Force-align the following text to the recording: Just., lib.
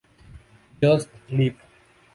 Just., 0.81 1.09
lib. 1.29 1.55